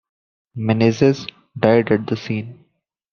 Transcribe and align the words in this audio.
Menezes 0.57 1.27
died 1.55 1.91
at 1.91 2.07
the 2.07 2.17
scene. 2.17 2.65